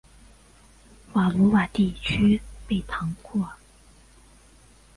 [1.13, 3.49] 瓦卢瓦地区贝唐库尔。